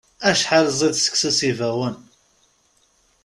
Acḥal 0.29 0.67
ziḍ 0.79 0.93
seksu 0.97 1.31
s 1.37 1.39
yibawen! 1.47 1.95